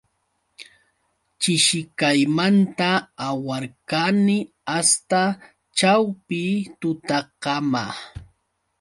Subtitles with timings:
[1.41, 2.89] Chishikaymanta
[3.27, 4.37] awarqani
[4.77, 5.21] asta
[5.77, 6.41] ćhawpi
[6.79, 7.83] tutakama.